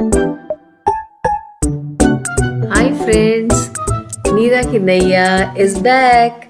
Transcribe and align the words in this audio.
Hi 0.00 0.06
friends 3.04 3.70
नीरा 4.32 4.62
की 4.62 4.78
नैया 4.78 5.54
is 5.58 5.78
back 5.80 6.48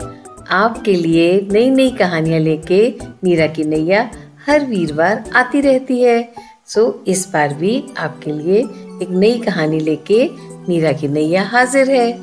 आपके 0.50 0.94
लिए 0.94 1.48
नई 1.52 1.70
नई 1.70 1.90
कहानियाँ 1.90 2.40
लेके 2.40 2.94
नीरा 3.24 3.46
की 3.46 3.64
नैया 3.64 4.10
हर 4.46 4.66
वीरवार 4.66 5.24
आती 5.34 5.60
रहती 5.60 6.00
है। 6.02 6.32
सो 6.66 7.04
इस 7.06 7.28
बार 7.32 7.54
भी 7.54 7.84
आपके 7.98 8.32
लिए 8.32 8.58
एक 9.02 9.10
नई 9.10 9.38
कहानी 9.38 9.80
लेके 9.80 10.30
नीरा 10.68 10.92
की 10.92 11.08
नैया 11.08 11.42
हाजिर 11.42 11.90
है। 11.90 12.20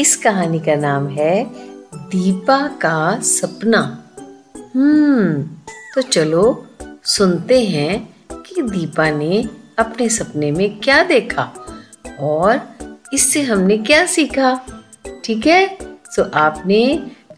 इस 0.00 0.16
कहानी 0.16 0.58
का 0.58 0.74
नाम 0.74 1.08
है 1.08 1.44
दीपा 1.94 2.66
का 2.66 3.20
सपना। 3.20 4.04
हम्म 4.76 5.42
तो 5.94 6.02
चलो 6.02 6.66
सुनते 7.04 7.64
हैं 7.64 8.14
कि 8.32 8.62
दीपा 8.62 9.10
ने 9.10 9.59
अपने 9.80 10.08
सपने 10.08 10.50
में 10.50 10.78
क्या 10.80 11.02
देखा 11.04 11.42
और 12.20 12.60
इससे 13.14 13.42
हमने 13.42 13.78
क्या 13.78 14.06
सीखा? 14.06 14.60
ठीक 15.24 15.46
है? 15.46 15.78
सो 16.10 16.30
आपने 16.34 16.82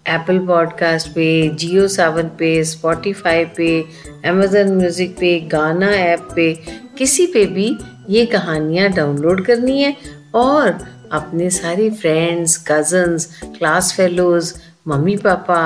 एप्पल 0.09 0.39
पॉडकास्ट 0.39 1.09
पे 1.09 1.27
जियो 1.49 1.89
सावन 1.89 2.23
पे 2.23 2.65
स्पॉटिफाई 2.65 3.45
पे 3.45 3.85
अमेजन 4.25 4.73
म्यूज़िक 4.73 5.17
पे 5.19 5.41
गाना 5.41 5.91
ऐप 5.91 6.29
पे, 6.37 6.53
किसी 6.99 7.27
पे 7.27 7.47
भी 7.47 7.77
ये 8.11 8.27
कहानियाँ 8.27 8.91
डाउनलोड 8.91 9.45
करनी 9.47 9.83
है 9.83 9.97
और 10.35 10.67
अपने 11.13 11.51
सारे 11.51 11.91
friends 11.91 12.57
cousins 12.69 13.41
class 13.45 13.93
fellows 13.97 14.53
mummy 14.89 15.17
papa, 15.17 15.61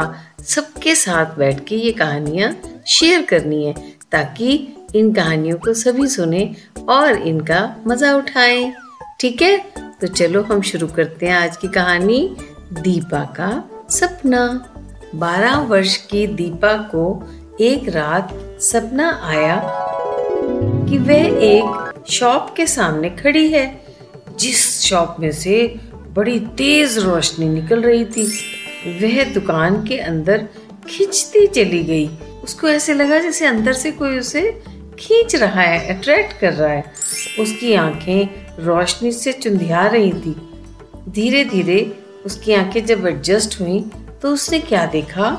सबके 0.44 0.94
साथ 0.94 1.36
बैठ 1.38 1.64
के 1.64 1.76
ये 1.76 1.92
कहानियाँ 1.92 2.82
शेयर 2.86 3.22
करनी 3.22 3.64
है 3.64 3.74
ताकि 4.12 4.75
इन 4.98 5.12
कहानियों 5.12 5.58
को 5.58 5.74
सभी 5.74 6.08
सुने 6.08 6.54
और 6.88 7.16
इनका 7.18 7.76
मज़ा 7.86 8.14
उठाएँ। 8.14 8.72
ठीक 9.20 9.42
है? 9.42 9.58
तो 10.00 10.06
चलो 10.06 10.42
हम 10.42 10.60
शुरू 10.62 10.86
करते 10.86 11.26
हैं 11.26 11.34
आज 11.34 11.56
की 11.56 11.68
कहानी 11.68 12.36
दीपा 12.72 13.24
का 13.36 13.50
सपना। 13.90 14.46
बारह 15.14 15.58
वर्ष 15.58 15.96
की 15.96 16.26
दीपा 16.26 16.76
को 16.94 17.04
एक 17.60 17.88
रात 17.88 18.32
सपना 18.60 19.20
आया 19.24 19.60
कि 20.88 20.98
वह 20.98 21.42
एक 21.42 21.92
शॉप 22.10 22.54
के 22.56 22.66
सामने 22.66 23.10
खड़ी 23.10 23.48
है, 23.48 23.86
जिस 24.38 24.80
शॉप 24.80 25.16
में 25.20 25.32
से 25.32 25.80
बड़ी 26.12 26.38
तेज 26.40 26.98
रोशनी 26.98 27.48
निकल 27.48 27.82
रही 27.82 28.04
थी। 28.04 28.26
वह 29.00 29.32
दुकान 29.34 29.82
के 29.86 29.98
अंदर 29.98 30.48
खिंचती 30.88 31.46
चली 31.46 31.82
गई। 31.84 32.08
उसको 32.44 32.68
ऐसे 32.68 32.94
लगा 32.94 33.18
जैसे 33.18 33.46
अंदर 33.46 33.72
से 33.72 33.90
कोई 33.90 34.18
उसे 34.18 34.62
खींच 34.98 35.34
रहा 35.36 35.60
है 35.60 35.96
अट्रैक्ट 35.96 36.38
कर 36.40 36.52
रहा 36.52 36.72
है। 36.72 36.84
उसकी 37.40 37.74
आँखें 37.74 38.64
रोशनी 38.64 39.12
से 39.12 39.32
चुंधिया 39.32 39.86
रही 39.86 40.12
थी। 40.12 40.34
धीरे 41.08 41.44
धीरे 41.44 41.80
उसकी 42.26 42.52
आँखें 42.52 42.84
जब 42.86 43.06
एडजस्ट 43.06 43.60
हुई 43.60 43.80
तो 44.22 44.32
उसने 44.32 44.58
क्या 44.60 44.84
देखा 44.86 45.30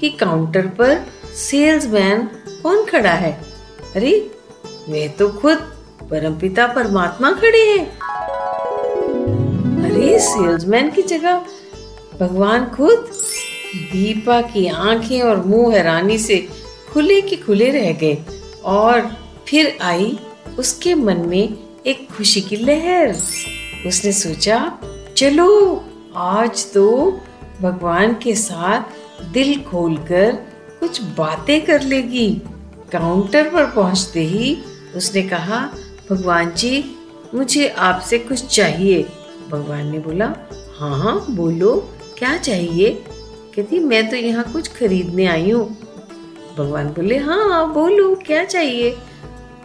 कि 0.00 0.10
काउंटर 0.10 0.66
पर 0.78 1.06
सेल्समैन 1.36 2.28
कौन 2.62 2.84
खड़ा 2.84 3.12
है? 3.12 3.32
अरे 3.96 4.30
वे 4.88 5.08
तो 5.08 5.28
खुद 5.28 5.58
परमपिता 6.10 6.66
परमात्मा 6.66 7.32
खड़े 7.32 7.64
हैं। 7.70 7.86
अरे 9.84 10.18
सेल्समैन 10.18 10.90
की 10.90 11.02
जगह 11.02 11.44
भगवान 12.20 12.66
खुद 12.66 13.10
दीपा 13.92 14.40
की 14.42 14.66
आँखें 14.66 15.20
और 15.22 15.44
मुँह 15.46 15.74
हैरानी 15.74 16.18
से 16.18 16.36
खुले 16.92 17.20
के 17.20 17.36
खुले 17.36 17.70
रह 17.70 17.92
गए। 17.92 18.14
और 18.64 19.16
फिर 19.48 19.78
आई 19.82 20.18
उसके 20.58 20.94
मन 20.94 21.16
में 21.16 21.54
एक 21.86 22.08
खुशी 22.16 22.40
की 22.40 22.56
लहर। 22.56 23.10
उसने 23.86 24.12
सोचा, 24.12 24.78
चलो, 25.16 25.84
आज 26.16 26.72
तो 26.72 27.20
भगवान 27.60 28.14
के 28.14 28.34
साथ 28.34 28.80
दिल 29.32 29.60
खोलकर 29.60 30.32
कुछ 30.80 31.02
बातें 31.02 31.64
कर 31.64 31.82
लेगी। 31.82 32.30
काउंटर 32.92 33.50
पर 33.50 33.66
पहुँचते 33.66 34.20
ही 34.20 34.58
उसने 34.96 35.22
कहा, 35.22 35.70
भगवान 36.10 36.50
जी, 36.50 36.96
मुझे 37.34 37.68
आपसे 37.68 38.18
कुछ 38.18 38.46
चाहिए। 38.46 39.08
भगवान 39.50 39.90
ने 39.90 39.98
बोला 39.98 40.34
हाँ 40.78 40.98
हाँ 40.98 41.26
बोलो, 41.30 41.88
क्या 42.18 42.36
चाहिए? 42.36 43.04
कहती, 43.56 43.78
मैं 43.78 44.10
तो 44.10 44.16
यहाँ 44.16 44.52
कुछ 44.52 44.68
खरीदने 44.68 45.26
आई 45.26 45.50
हूँ। 45.50 45.81
भगवान 46.58 46.88
बोले 46.88 47.16
हाँ 47.18 47.72
बोलो, 47.72 48.14
क्या 48.16 48.44
चाहिए? 48.44 48.90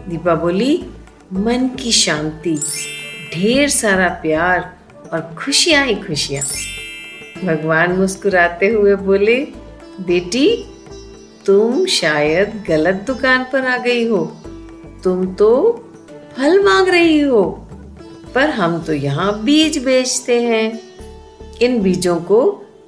दीपा 0.09 0.35
बोली, 0.35 0.85
मन 1.33 1.67
की 1.79 1.91
शांति, 1.91 2.55
ढेर 3.33 3.69
सारा 3.69 4.07
प्यार 4.21 4.59
और 5.13 5.21
खुशियाँ 5.37 5.85
ही 5.85 5.95
खुशियाँ। 5.95 6.43
भगवान 7.45 7.91
मुस्कुराते 7.91 8.67
हुए 8.67 8.95
बोले, 8.95 9.35
बेटी, 10.01 10.47
तुम 11.45 11.85
शायद 11.85 12.63
गलत 12.67 13.03
दुकान 13.07 13.45
पर 13.53 13.65
आ 13.65 13.77
गई 13.77 14.07
हो। 14.07 14.25
तुम 15.03 15.25
तो 15.35 15.51
फल 16.37 16.63
मांग 16.63 16.87
रही 16.87 17.19
हो, 17.19 17.43
पर 18.35 18.49
हम 18.49 18.79
तो 18.79 18.93
यहाँ 18.93 19.43
बीज 19.43 19.77
बेचते 19.77 20.41
हैं। 20.41 20.79
इन 21.61 21.81
बीजों 21.81 22.15
को 22.21 22.39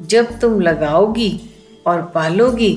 जब 0.02 0.40
तुम 0.40 0.60
लगाओगी 0.62 1.40
और 1.88 2.02
पालोगी 2.16 2.74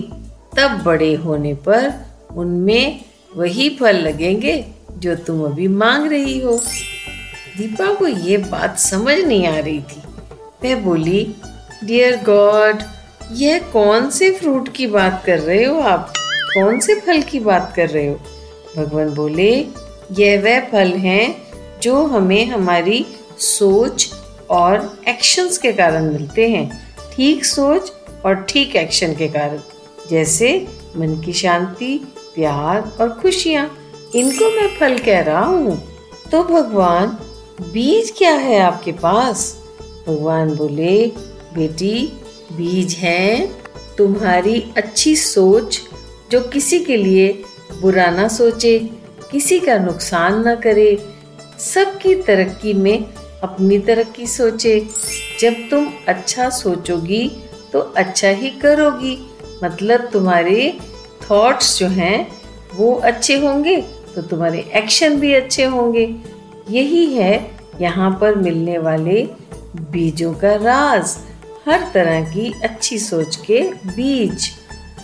तब 0.57 0.83
बड़े 0.83 1.15
होने 1.15 1.55
पर 1.55 1.93
उनमें 2.37 3.05
वही 3.37 3.77
फल 3.81 3.97
लगेंगे 3.97 4.65
जो 4.93 5.15
तुम 5.15 5.45
अभी 5.45 5.69
मांग 5.69 6.09
रही 6.09 6.41
हो। 6.41 6.57
दीपा 7.59 7.95
को 7.95 8.07
ये 8.07 8.37
बात 8.37 8.79
समझ 8.79 9.19
नहीं 9.19 9.47
आ 9.47 9.59
रही 9.59 9.81
थी। 9.81 10.03
वह 10.65 10.81
बोली 10.81 11.35
डियर 11.85 12.17
गॉड 12.17 12.83
यह 13.33 13.59
कौन 13.59 14.11
से 14.11 14.31
फ्रूट 14.31 14.69
की 14.69 14.87
बात 14.87 15.23
कर 15.27 15.39
रहे 15.39 15.65
हो 15.65 15.81
आप? 15.81 16.13
कौन 16.55 16.81
से 16.81 16.95
फल 16.95 17.23
की 17.23 17.41
बात 17.41 17.73
कर 17.77 17.89
रहे 17.89 18.09
हो? 18.09 18.21
भगवान 18.77 19.09
बोले, 19.09 19.67
यह 20.19 20.41
वह 20.41 20.61
फल 20.61 20.93
हैं 20.93 21.43
जो 21.83 22.07
हमें 22.07 22.47
हमारी 22.47 23.07
सोच 23.39 24.11
और 24.51 24.99
एक्शंस 25.09 25.59
के 25.59 25.73
कारण 25.73 26.13
मिलते 26.13 26.49
हैं। 26.49 26.97
ठीक 27.17 27.45
सोच 27.45 27.93
और 28.25 28.35
ठीक 28.35 28.77
एक्शन 28.77 29.15
के 29.15 29.29
कारण। 29.29 29.61
जैसे 30.11 30.69
मन 30.97 31.21
की 31.21 31.33
शांति, 31.33 32.07
प्यार 32.35 32.93
और 33.01 33.09
खुशियाँ। 33.11 33.79
इनको 34.15 34.51
मैं 34.51 34.79
फल 34.79 34.99
कह 34.99 35.21
रहा 35.21 35.45
हूँ। 35.45 35.89
तो 36.33 36.45
भगवान, 36.45 37.19
बीज 37.61 38.15
क्या 38.19 38.35
है 38.35 38.61
आपके 38.61 38.93
पास? 38.93 39.63
भगवान 40.09 40.55
बोले, 40.55 41.13
बेटी, 41.55 42.13
बीज 42.53 42.95
हैं 42.95 43.63
तुम्हारी 43.99 44.73
अच्छी 44.77 45.17
सोच 45.17 45.81
जो 46.31 46.41
किसी 46.41 46.81
के 46.81 46.97
लिए 46.97 47.43
बुरा 47.81 48.11
ना 48.11 48.29
सोचे, 48.29 48.91
किसी 49.31 49.61
का 49.61 49.79
नुकसान 49.79 50.45
ना 50.45 50.55
करे। 50.55 51.07
सबकी 51.59 52.15
तरक्की 52.15 52.75
में 52.75 53.05
अपनी 53.43 53.79
तरक्की 53.79 54.27
सोचे। 54.27 54.87
जब 55.41 55.53
तुम 55.71 55.93
अच्छा 56.09 56.51
सोचोगी 56.51 57.31
तो 57.73 57.81
अच्छा 57.81 58.29
ही 58.29 58.51
करोगी। 58.51 59.32
मतलब 59.63 60.09
तुम्हारे 60.13 60.79
थॉट्स 61.23 61.79
जो 61.79 61.87
हैं, 61.89 62.27
वो 62.75 62.95
अच्छे 62.95 63.39
होंगे 63.39 63.77
तो 64.15 64.23
तुम्हारे 64.23 64.59
एक्शन 64.75 65.19
भी 65.21 65.35
अच्छे 65.35 65.65
होंगे। 65.65 66.05
यही 66.71 67.05
है 67.15 67.35
यहाँ 67.81 68.11
पर 68.21 68.35
मिलने 68.35 68.79
वाले 68.79 69.23
बीजों 69.91 70.33
का 70.35 70.55
राज। 70.55 71.17
हर 71.67 71.91
तरह 71.95 72.25
की 72.25 72.53
अच्छी 72.65 72.99
सोच 72.99 73.37
के 73.37 73.61
बीज। 73.87 74.51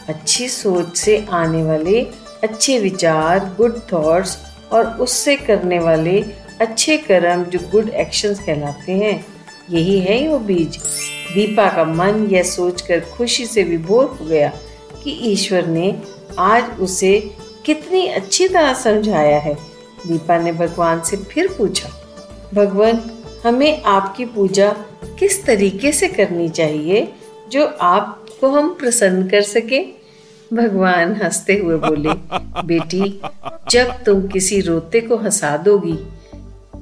अच्छी 0.08 0.48
सोच 0.48 0.97
से 0.97 1.16
आने 1.32 1.62
वाले 1.62 2.00
अच्छे 2.44 2.78
विचार 2.78 3.54
गुड 3.56 3.80
थॉट्स 3.92 4.36
और 4.72 4.86
उससे 5.00 5.36
करने 5.36 5.78
वाले 5.78 6.20
अच्छे 6.60 6.97
कर्म 6.98 7.44
जो 7.44 7.59
गुड 7.72 7.88
एक्शंस 7.88 8.38
कहलाते 8.41 8.92
हैं, 8.92 9.24
यही 9.71 9.98
है 10.00 10.16
वो 10.28 10.38
बीज। 10.38 10.78
दीपा 11.34 11.69
का 11.77 11.84
मन 11.84 12.27
यह 12.30 12.42
सोचकर 12.42 13.01
खुशी 13.01 13.47
से 13.47 13.63
विभोर 13.63 14.04
हो 14.07 14.27
गया 14.27 14.53
कि 15.04 15.10
ईश्वर 15.10 15.66
ने 15.66 16.03
आज 16.39 16.65
उसे 16.80 17.30
कितनी 17.66 18.07
अच्छी 18.07 18.48
तरह 18.48 18.72
समझाया 18.75 19.39
है। 19.39 19.54
दीपा 20.07 20.39
ने 20.39 20.53
भगवान 20.53 21.01
से 21.01 21.16
फिर 21.16 21.48
पूछा, 21.59 21.89
भगवान, 22.54 23.01
हमें 23.47 23.83
आपकी 23.83 24.25
पूजा 24.25 24.71
किस 25.19 25.45
तरीके 25.45 25.92
से 25.92 26.09
करनी 26.09 26.48
चाहिए 26.48 27.09
जो 27.48 27.66
आपको 27.66 28.48
हम 28.48 28.74
प्रसन्न 28.74 29.28
कर 29.28 29.42
सके? 29.42 29.83
भगवान 30.53 31.15
हँसते 31.15 31.54
हुए 31.54 31.77
बोले, 31.77 32.13
बेटी, 32.66 33.21
जब 33.71 33.92
तुम 34.07 34.27
किसी 34.28 34.60
रोते 34.60 35.01
को 35.01 35.16
हंसा 35.16 35.57
दोगी, 35.57 35.97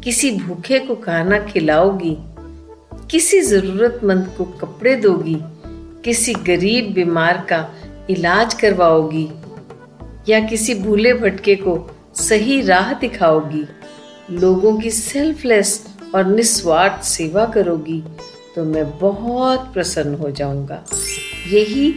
किसी 0.04 0.30
भूखे 0.30 0.78
को 0.78 0.94
खाना 0.94 1.38
खिलाओगी 1.38 2.16
किसी 3.10 3.40
जरूरतमंद 3.40 4.30
को 4.38 4.44
कपड़े 4.60 4.94
दोगी, 4.96 5.36
किसी 6.04 6.32
गरीब 6.46 6.92
बीमार 6.92 7.36
का 7.50 7.58
इलाज 8.10 8.54
करवाओगी, 8.54 9.28
या 10.28 10.40
किसी 10.40 10.74
भूले 10.74 11.12
भटके 11.14 11.54
को 11.56 11.78
सही 12.18 12.60
राह 12.62 12.92
दिखाओगी, 12.92 13.64
लोगों 14.30 14.76
की 14.80 14.90
सेल्फलेस 14.90 15.82
और 16.14 16.26
निस्वार्थ 16.26 17.04
सेवा 17.04 17.44
करोगी 17.46 18.02
तो 18.54 18.64
मैं 18.64 18.88
बहुत 18.98 19.72
प्रसन्न 19.74 20.14
हो 20.14 20.30
जाऊँगा। 20.30 20.82
यही 21.48 21.94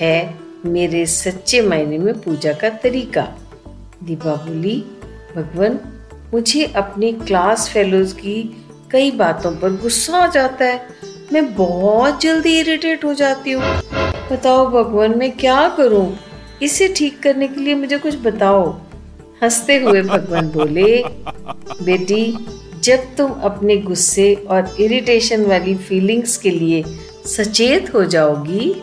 है 0.00 0.34
मेरे 0.66 1.04
सच्चे 1.06 1.60
मायने 1.62 1.98
में 1.98 2.14
पूजा 2.20 2.52
का 2.52 2.68
तरीका। 2.78 3.22
दीपा 4.04 4.34
बोली 4.36 4.78
भगवान, 5.36 5.78
मुझे 6.32 6.64
अपनी 6.66 7.12
क्लास 7.12 7.68
फेलोज 7.68 8.12
की 8.12 8.36
कई 8.92 9.10
बातों 9.10 9.56
पर 9.56 9.70
गुस्सा 9.70 10.16
आ 10.16 10.26
जाता 10.26 10.64
है। 10.64 10.86
मैं 11.32 11.54
बहुत 11.54 12.20
जल्दी 12.20 12.58
इरिटेट 12.58 13.04
हो 13.04 13.14
जाती 13.14 13.52
हूँ। 13.52 13.62
बताओ 14.32 14.66
भगवान, 14.70 15.18
मैं 15.18 15.32
क्या 15.32 15.68
करूँ? 15.68 16.18
इसे 16.62 16.88
ठीक 16.88 17.22
करने 17.22 17.48
के 17.48 17.60
लिए 17.60 17.74
मुझे 17.74 17.98
कुछ 17.98 18.14
बताओ। 18.16 18.80
हँसते 19.42 19.76
हुए 19.76 20.02
भगवान 20.02 20.48
बोले, 20.48 21.04
बेटी, 21.84 22.46
जब 22.82 22.98
तुम 23.16 23.32
अपने 23.32 23.76
गुस्से 23.76 24.34
और 24.34 24.76
इरिटेशन 24.80 25.44
वाली 25.44 25.74
फीलिंग्स 25.74 26.36
के 26.36 26.50
लिए 26.50 26.84
सचेत 27.26 27.94
हो 27.94 28.04
जाओगी 28.04 28.82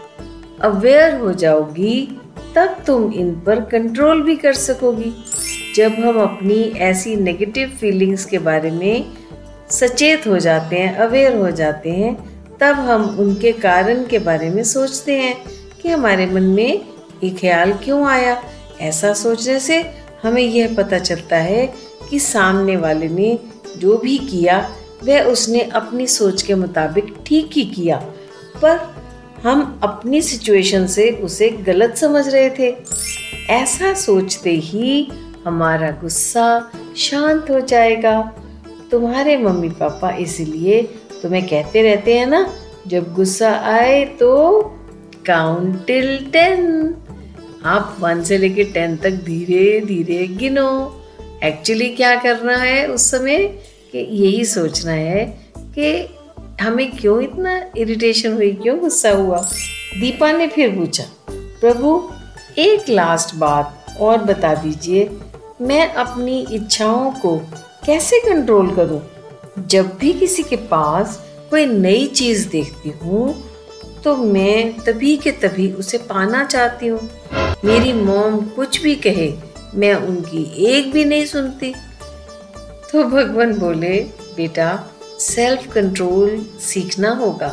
अवेयर 0.61 1.15
हो 1.15 1.33
जाओगी, 1.33 2.21
तब 2.55 2.83
तुम 2.87 3.13
इन 3.13 3.35
पर 3.35 3.59
कंट्रोल 3.59 4.21
भी 4.21 4.35
कर 4.35 4.53
सकोगी। 4.53 5.13
जब 5.75 5.91
हम 5.91 6.21
अपनी 6.21 6.61
ऐसी 6.61 7.15
नेगेटिव 7.15 7.67
फीलिंग्स 7.67 8.25
के 8.25 8.37
बारे 8.37 8.71
में 8.71 9.05
सचेत 9.71 10.27
हो 10.27 10.37
जाते 10.37 10.75
हैं, 10.75 10.95
अवेयर 10.95 11.35
हो 11.35 11.51
जाते 11.51 11.89
हैं, 11.89 12.15
तब 12.57 12.75
हम 12.75 13.03
उनके 13.19 13.51
कारण 13.51 14.05
के 14.05 14.19
बारे 14.19 14.49
में 14.49 14.63
सोचते 14.63 15.17
हैं 15.17 15.35
कि 15.81 15.89
हमारे 15.89 16.25
मन 16.25 16.43
में 16.43 16.81
ये 17.23 17.29
ख्याल 17.29 17.73
क्यों 17.73 18.05
आया। 18.07 18.41
ऐसा 18.81 19.13
सोचने 19.13 19.59
से 19.59 19.81
हमें 20.23 20.41
यह 20.41 20.75
पता 20.75 20.99
चलता 20.99 21.37
है 21.37 21.65
कि 22.09 22.19
सामने 22.19 22.75
वाले 22.77 23.07
ने 23.07 23.39
जो 23.77 23.97
भी 23.97 24.17
किया, 24.17 24.57
वह 25.03 25.23
उसने 25.23 25.61
अपनी 25.61 26.07
सोच 26.07 26.41
के 26.41 26.55
मुताबिक 26.55 27.15
ठीक 27.25 27.49
ही 27.53 27.63
किया, 27.65 27.97
पर 28.61 28.79
हम 29.43 29.79
अपनी 29.83 30.21
सिचुएशन 30.21 30.87
से 30.87 31.09
उसे 31.23 31.49
गलत 31.49 31.95
समझ 31.97 32.27
रहे 32.29 32.49
थे। 32.49 32.75
ऐसा 33.49 33.93
सोचते 33.93 34.51
ही 34.51 35.07
हमारा 35.45 35.91
गुस्सा 35.91 36.71
शांत 36.97 37.49
हो 37.49 37.59
जाएगा। 37.59 38.31
तुम्हारे 38.91 39.37
मम्मी 39.37 39.69
पापा 39.69 40.09
इसलिए 40.17 40.81
तुम्हें 41.21 41.45
कहते 41.47 41.81
रहते 41.81 42.17
हैं 42.17 42.25
ना, 42.25 42.53
जब 42.87 43.13
गुस्सा 43.13 43.51
आए 43.71 44.03
तो 44.19 44.59
काउंट 45.25 45.85
टिल 45.87 46.17
टेन 46.33 46.95
आप 47.65 47.97
वन 47.99 48.23
से 48.23 48.37
लेके 48.37 48.63
टेन 48.63 48.95
तक 48.97 49.11
धीरे 49.25 49.79
धीरे 49.81 50.27
गिनो। 50.27 50.69
एक्चुअली 51.43 51.89
क्या 51.89 52.15
करना 52.15 52.55
है 52.55 52.85
उस 52.87 53.09
समय? 53.11 53.37
कि 53.91 53.97
यही 53.97 54.45
सोचना 54.45 54.91
है 54.91 55.25
कि 55.75 56.17
हमें 56.61 56.91
क्यों 56.91 57.21
इतना 57.21 57.61
इरिटेशन 57.77 58.33
हुई, 58.33 58.51
क्यों 58.53 58.77
गुस्सा 58.79 59.11
हुआ? 59.11 59.37
दीपा 59.99 60.31
ने 60.31 60.47
फिर 60.47 60.69
पूछा, 60.69 61.03
प्रभु, 61.31 62.09
एक 62.57 62.89
लास्ट 62.89 63.35
बात 63.35 63.97
और 64.01 64.23
बता 64.23 64.53
दीजिए। 64.55 65.09
मैं 65.61 65.87
अपनी 65.87 66.39
इच्छाओं 66.51 67.11
को 67.11 67.35
कैसे 67.89 68.19
कंट्रोल 68.19 68.69
करूँ? 68.75 69.01
जब 69.67 69.87
भी 69.97 70.11
किसी 70.13 70.43
के 70.43 70.55
पास 70.55 71.17
कोई 71.49 71.65
नई 71.65 72.05
चीज़ 72.07 72.47
देखती 72.49 72.89
हूँ 72.89 73.23
तो 74.03 74.15
मैं 74.15 74.77
तभी 74.77 75.15
के 75.17 75.31
तभी 75.31 75.71
उसे 75.71 75.97
पाना 75.97 76.43
चाहती 76.43 76.87
हूँ। 76.87 76.99
मेरी 77.65 77.93
मोम 77.93 78.39
कुछ 78.41 78.81
भी 78.81 78.95
कहे, 78.95 79.33
मैं 79.75 79.93
उनकी 79.95 80.43
एक 80.65 80.91
भी 80.91 81.05
नहीं 81.05 81.25
सुनती। 81.25 81.73
तो 82.91 83.03
भगवान 83.03 83.53
बोले, 83.53 83.99
बेटा 84.35 84.69
सेल्फ 85.19 85.71
कंट्रोल 85.73 86.45
सीखना 86.59 87.11
होगा। 87.11 87.47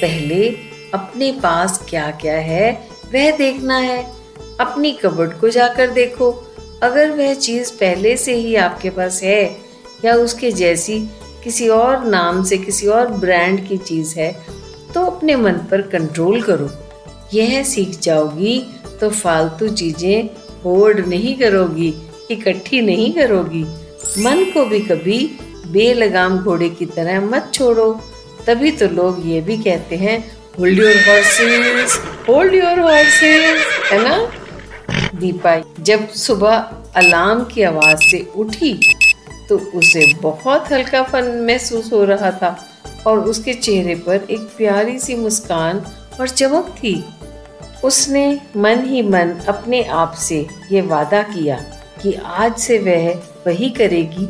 पहले 0.00 0.48
अपने 0.94 1.32
पास 1.32 1.84
क्या 1.88 2.10
क्या 2.10 2.36
है, 2.36 2.72
वह 3.14 3.36
देखना 3.36 3.78
है। 3.78 4.02
अपनी 4.60 4.92
कबर्ड 4.92 5.40
को 5.40 5.48
जाकर 5.48 5.90
देखो। 5.90 6.32
अगर 6.84 7.10
वह 7.10 7.34
चीज़ 7.36 7.72
पहले 7.72 8.16
से 8.16 8.34
ही 8.34 8.54
आपके 8.58 8.90
पास 8.90 9.22
है, 9.22 9.44
या 10.04 10.14
उसके 10.16 10.50
जैसी 10.52 10.98
किसी 11.44 11.68
और 11.70 12.04
नाम 12.06 12.42
से 12.44 12.58
किसी 12.58 12.86
और 12.88 13.06
ब्रांड 13.14 13.66
की 13.68 13.76
चीज़ 13.78 14.18
है 14.18 14.30
तो 14.94 15.04
अपने 15.06 15.36
मन 15.36 15.52
पर 15.70 15.82
कंट्रोल 15.88 16.42
करो। 16.42 16.70
यह 17.34 17.62
सीख 17.64 17.98
जाओगी 18.00 18.58
तो 19.00 19.10
फालतू 19.12 19.68
चीज़ें 19.70 20.28
होर्ड 20.64 21.06
नहीं 21.08 21.34
करोगी, 21.36 21.94
इकट्ठी 22.30 22.80
नहीं 22.82 23.12
करोगी। 23.12 23.62
मन 24.18 24.44
को 24.54 24.64
भी 24.66 24.80
कभी 24.82 25.18
बेलगाम 25.68 26.38
घोड़े 26.38 26.68
की 26.70 26.86
तरह 26.88 27.20
मत 27.22 27.50
छोड़ो। 27.54 27.90
तभी 28.46 28.70
तो 28.72 28.88
लोग 28.90 29.22
ये 29.26 29.40
भी 29.40 29.56
कहते 29.58 29.96
हैं 29.96 30.18
hold 30.58 30.78
your 30.78 30.96
horses 31.08 31.98
hold 32.28 32.54
your 32.54 32.80
horses 32.80 33.66
है 33.92 34.02
ना? 34.02 34.16
दीपा 35.14 35.62
जब 35.80 36.08
सुबह 36.08 36.56
अलार्म 36.96 37.44
की 37.44 37.62
आवाज़ 37.62 37.98
से 37.98 38.32
उठी 38.36 38.72
तो 39.48 39.58
उसे 39.58 40.14
बहुत 40.14 40.72
हल्का 40.72 41.02
फन 41.02 41.24
महसूस 41.46 41.92
हो 41.92 42.04
रहा 42.04 42.30
था 42.30 42.56
और 43.06 43.18
उसके 43.18 43.54
चेहरे 43.54 43.94
पर 43.94 44.26
एक 44.30 44.40
प्यारी 44.40 44.98
सी 44.98 45.14
मुस्कान 45.14 45.82
और 46.20 46.28
चमक 46.28 46.74
थी। 46.78 47.04
उसने 47.84 48.40
मन 48.56 48.84
ही 48.86 49.02
मन 49.02 49.30
अपने 49.48 49.82
आप 49.82 50.12
से 50.12 50.46
ये 50.72 50.80
वादा 50.80 51.22
किया 51.22 51.56
कि 52.02 52.12
आज 52.12 52.56
से 52.56 52.78
वह 52.78 53.14
वही 53.46 53.70
करेगी 53.70 54.28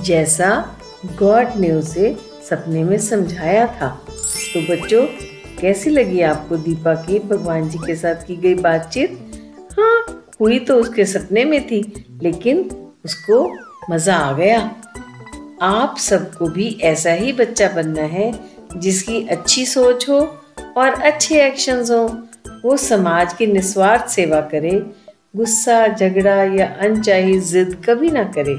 जैसा 0.00 0.78
गॉड 1.06 1.56
ने 1.56 1.72
उसे 1.72 2.16
सपने 2.50 2.84
में 2.84 2.98
समझाया 2.98 3.66
था। 3.66 3.88
तो 4.54 4.60
बच्चों, 4.72 5.06
कैसी 5.60 5.90
लगी 5.90 6.20
आपको 6.20 6.56
दीपा 6.56 6.94
की 6.94 7.18
भगवान 7.18 7.68
जी 7.68 7.78
के 7.78 7.94
साथ 7.94 8.26
की 8.26 8.36
गई 8.36 8.54
बातचीत? 8.54 9.27
हुई 10.40 10.58
तो 10.58 10.74
उसके 10.74 11.04
सपने 11.04 11.44
में 11.44 11.60
थी, 11.66 11.80
लेकिन 12.22 12.58
उसको 13.04 13.46
मज़ा 13.90 14.16
आ 14.16 14.32
गया। 14.32 14.58
आप 15.62 15.96
सबको 15.98 16.46
भी 16.46 16.68
ऐसा 16.82 17.12
ही 17.12 17.32
बच्चा 17.32 17.68
बनना 17.68 18.02
है, 18.02 18.32
जिसकी 18.76 19.26
अच्छी 19.26 19.64
सोच 19.66 20.08
हो 20.08 20.18
और 20.76 20.88
अच्छे 20.92 21.42
एक्शंस 21.46 21.90
हो। 21.90 22.06
वो 22.64 22.76
समाज 22.76 23.32
की 23.32 23.46
निस्वार्थ 23.46 24.08
सेवा 24.08 24.40
करे, 24.52 24.70
गुस्सा, 25.36 25.86
झगड़ा 25.88 26.42
या 26.54 26.66
अनचाही 26.80 27.38
जिद 27.40 27.74
कभी 27.88 28.10
ना 28.10 28.22
करे। 28.36 28.58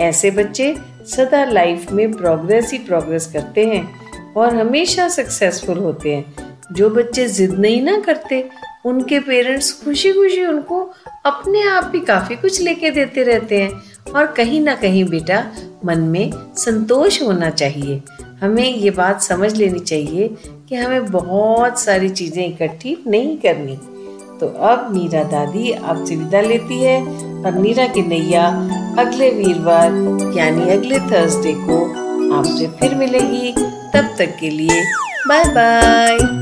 ऐसे 0.00 0.30
बच्चे 0.30 0.74
सदा 1.06 1.44
लाइफ 1.44 1.90
में 1.92 2.12
प्रोग्रेस 2.12 2.72
ही 2.72 2.78
प्रोग्रेस 2.78 3.26
करते 3.32 3.66
हैं 3.66 4.32
और 4.34 4.54
हमेशा 4.56 5.08
सक्सेसफुल 5.08 5.78
होते 5.78 6.14
हैं। 6.14 6.48
जो 6.72 6.90
बच्चे 6.90 7.26
जिद 7.28 7.52
नहीं 7.52 7.80
ना 7.82 7.98
करते 8.00 8.40
उनके 8.84 9.20
पेरेंट्स 9.20 9.84
खुशी 9.84 10.12
खुशी 10.12 10.46
उनको 10.46 10.90
अपने 11.26 11.62
आप 11.62 11.84
भी 11.84 12.00
काफ़ी 12.00 12.36
कुछ 12.36 12.60
लेके 12.60 12.90
देते 12.90 13.22
रहते 13.22 13.62
हैं। 13.62 13.82
और 14.12 14.26
कहीं 14.26 14.60
ना 14.60 14.74
कहीं 14.74 15.04
बेटा, 15.04 15.46
मन 15.84 15.98
में 15.98 16.32
संतोष 16.56 17.22
होना 17.22 17.50
चाहिए। 17.50 18.02
हमें 18.42 18.76
ये 18.76 18.90
बात 18.90 19.22
समझ 19.22 19.54
लेनी 19.54 19.78
चाहिए 19.78 20.30
कि 20.68 20.74
हमें 20.74 21.06
बहुत 21.06 21.80
सारी 21.80 22.08
चीज़ें 22.08 22.46
इकट्ठी 22.46 23.04
नहीं 23.06 23.36
करनी। 23.36 23.78
तो 24.40 24.46
अब 24.46 24.94
नीरा 24.96 25.22
दादी 25.22 25.72
आपसे 25.72 26.16
विदा 26.16 26.40
लेती 26.40 26.82
है। 26.82 27.28
और 27.44 27.54
नीरा 27.54 27.86
की 27.86 28.02
नैया 28.02 28.46
अगले 28.98 29.30
वीरवार, 29.30 29.90
यानी 30.38 30.70
अगले 30.70 30.98
थर्सडे 30.98 31.54
को 31.56 31.84
आपसे 32.34 32.66
फिर 32.66 32.94
मिलेगी। 32.94 33.52
तब 33.94 34.14
तक 34.18 34.36
के 34.40 34.50
लिए 34.50 34.82
बाय 35.28 35.44
बाय 35.44 36.37